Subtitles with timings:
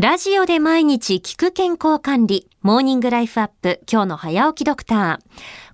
[0.00, 5.18] ラジオで毎日聞く健康管理、モーニングライフアップ、今日の早起きドクター。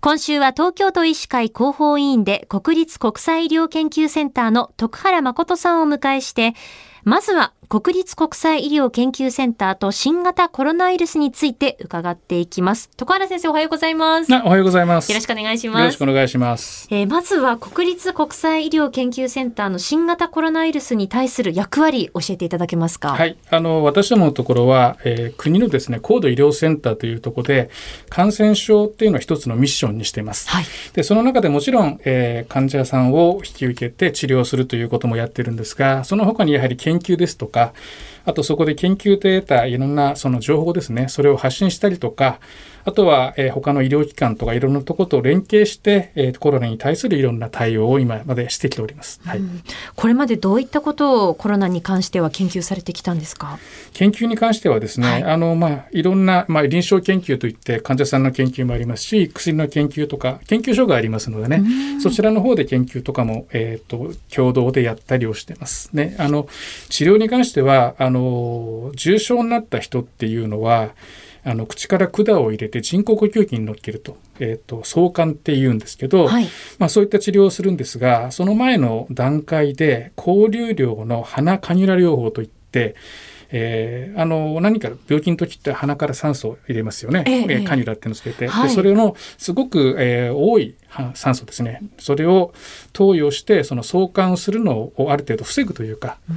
[0.05, 6.53] 今週は東京都医師会広報委員で国立国際医療研究センターの徳原誠さんを迎えして、
[7.05, 12.91] まずは国立国際医療研究センターと新型コロナウイルスについて伺っていきます。
[12.97, 14.33] 徳原先生おはようございます。
[14.33, 15.11] おはようございます。
[15.11, 15.81] よろしくお願いします。
[15.81, 16.87] よろしくお願いします。
[16.91, 23.13] えー、まずは国立国際医療研究センターの新型コロナウイルスに対する役割教えていただけますか？
[23.13, 27.71] はい、あの私どものところは、えー、国のですね高度医療センターというところで
[28.09, 30.49] 感染症っていうのは一つのミッションにしています。
[30.49, 37.73] はい、でその中でもちろん、えー、患者さんを引き受けて治療するということもやってるんですが、その他にやはり研究ですとか。
[38.27, 42.41] あとそこで研究で得たいろんなその情報ですね、それを発信したりとか、
[42.85, 49.41] あとは、えー、他の医療機関とかいろんなところと連携して、えー、コロナに対するいろんな対応を今までしてきております、はい、
[49.97, 53.59] これまでどういったことをコロナに関しては研究されてきたんですか？
[53.93, 61.63] 研究に関してはですね、はい、あのまあいろんな、まあ、臨床研究といって患者さんの研究もありますし薬の研究とか研究所がありますのでね。
[62.01, 65.91] そちらの方で研究とかも、えーと、共同でやったりをしてます。
[65.93, 66.49] ねあの
[66.91, 70.91] 治療に関してはあの重症になった人っていうのは
[71.45, 82.97] あの口から管を入れて人工呼吸器に乗っけると,、えーと、相関っていうんですけど、はい、まあ、そういった治療をするんですがその前の段階で高流量の鼻カニュラ療法といって
[83.57, 90.75] えー、あの何か病気の時って鼻から酸素を入れますよね、ええ、カニュラっていうのをつけて、はい、でそれのすごく、えー、多い
[91.15, 91.81] 酸素ですね。
[91.99, 92.53] それを
[92.93, 96.19] 投与してその相関するのをある程度防ぐというか。
[96.29, 96.33] う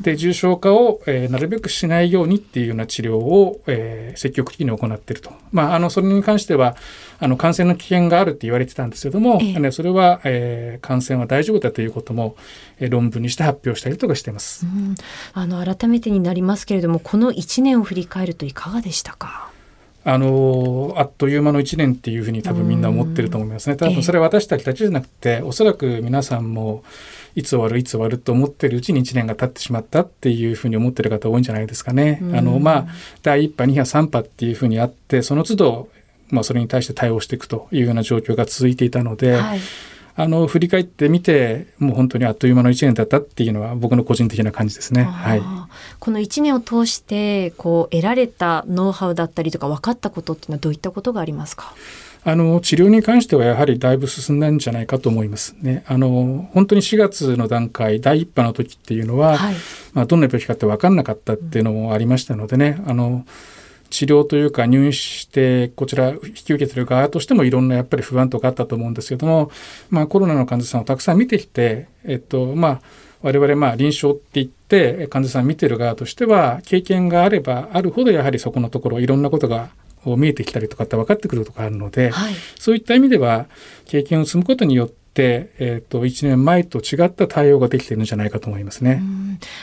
[0.00, 6.76] で重症化を、えー、なるべくしないようにっていうような治療を、えー、積極的に行っていると、まあ、あのそれに関しては
[7.20, 12.36] あの感染の危険があるって言われてたんですけども、えー、それは、えー、感染は大丈夫だということも、
[12.78, 14.94] えー、論文にして発表したりとかしてます、うん、
[15.32, 19.54] あの改めてになりますけれどもこの1年を振り返るといかがでしたか？
[20.06, 23.76] あのあっという間の1年っていうふうに多分みんな思ってると思いますね。
[23.76, 26.84] 多分それは私たちたちじゃなくて、おそらく皆さんも
[27.34, 32.20] いつ終わるいつ終わると思ってるうちに1年が経ってしまったっていうふうに思ってる方多いんじゃないですかね。
[32.32, 32.86] あのまあ
[33.22, 35.88] 第1波2波3波っていうふうにあってその都度
[36.30, 39.34] まあそれに対して対応していくというような状況が続いていたので。
[39.34, 39.60] はい
[40.16, 45.02] あの振り返ってみてもう本当にあっという間の1年だったっていうのは僕の個人的な感じですね。
[45.02, 45.42] はい、
[45.98, 51.74] この1年を通してこう得られたノウハウだったりとか分かったことっていうのはどういったことがありますか？
[52.26, 55.84] あの治療に関してはやはりだいぶ進んだんじゃないかと思いますね。
[55.86, 59.54] あの本当に4月の段階第1波の時っていうのは、はい、
[59.92, 63.26] まあ、どんな病気かって分かんなかったっていうのもありましたのでね、あの
[63.90, 69.50] 治療というか入院してこちら引き受けてる側としてもいろんなやっぱり不安とかあったと思うんですけども、
[69.90, 72.80] まあ、コロナの患者さんをたくさん見てきて、えっとまあ、
[73.22, 79.70] 我々まあ臨床って言って患者さん見てる側としては経験があればあるほどやはりそこのところいろんなことが
[80.16, 83.46] 見えてきたりとかって分かってくるとかあるので、はい、そういった意味では
[83.86, 89.02] 経験を積むことによって、えーと、と1年前と違った対応ができているんじゃないかと思いますね。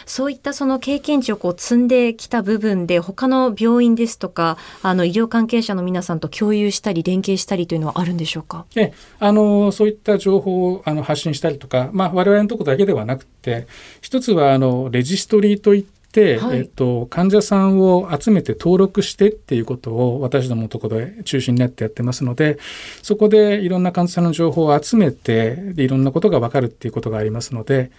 [0.06, 8.66] そういったその経験値をこう積んできた部分で他の病院ですとかあの医療関係者の皆さんと共有したり連携したりというのはあるんでしょうか？
[8.76, 13.68] えあのそういった情報をあの発信したりとか、まあ、我々のところだけではなくて
[14.02, 16.01] 一つはあのレジストリーといって、
[16.38, 22.60] はい、えっと、患者さんを集めて登録してっていうことを私どものところで中心になってやってますので
[23.02, 27.92] そこでいろんな患者さんの情報を集めていろんなことが分かるっていうことがありますので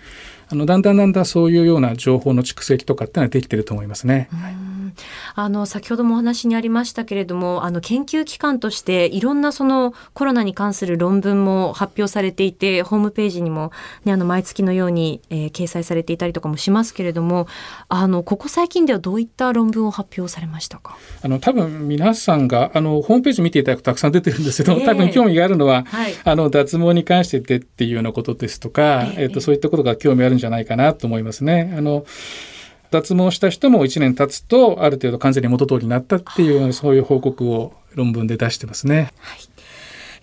[0.49, 4.29] あのだんだんだんだんそういうような情報の蓄積とかっていうのはできてると思いますね。
[5.35, 13.73] あの先ほどもお話にありましたけれどもあの研究機関としていろんなそのコロナに関する論文も発表されていてホームページにも、
[14.05, 17.47] ね、あの毎月のように、えー、掲載されていたりとかもしますけれども
[17.89, 20.99] あのここ最近ではどういった論文を発表されましたか？
[21.23, 31.73] あの多分皆さんがあのホームページ見ていただくとたくさん出てるんですけど、えー、多分興味があるのは、はい、あの脱毛に関してでっていうようなことですとか、えー、えーとそういったことが興味あるんじゃないかななと思いますね。
[31.77, 32.05] あの
[32.91, 39.13] 脱毛した人も1年経つとある程度完全に元通りになったっていうそういう報告を論文で出してますね。
[39.19, 39.39] はい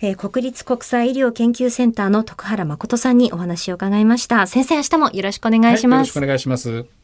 [0.02, 4.46] えー、国立国際医療研究センターの徳原誠さんにお話を伺いました。
[4.46, 5.96] 先生、明日もよろしくお願いします。
[5.96, 6.99] はい、よろしくお願いします。